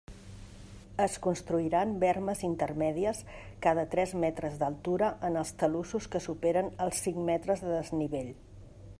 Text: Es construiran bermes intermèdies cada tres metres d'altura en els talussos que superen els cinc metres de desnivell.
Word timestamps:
Es 1.03 1.15
construiran 1.25 1.91
bermes 2.03 2.39
intermèdies 2.47 3.19
cada 3.65 3.83
tres 3.91 4.15
metres 4.23 4.57
d'altura 4.63 5.09
en 5.29 5.37
els 5.43 5.51
talussos 5.65 6.07
que 6.15 6.23
superen 6.29 6.73
els 6.87 7.03
cinc 7.09 7.21
metres 7.29 7.63
de 7.67 7.71
desnivell. 7.75 8.33